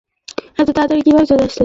[0.57, 1.59] এতো তাড়াতাড়ি কিভাবে চলে আসলে?